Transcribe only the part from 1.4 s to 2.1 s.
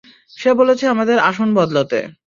বদলাতে।